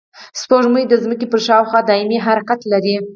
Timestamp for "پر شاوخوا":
1.31-1.79